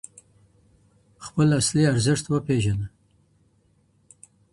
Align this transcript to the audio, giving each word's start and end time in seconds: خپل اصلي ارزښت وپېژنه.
خپل 1.25 1.47
اصلي 1.59 1.83
ارزښت 1.93 2.25
وپېژنه. 2.27 2.87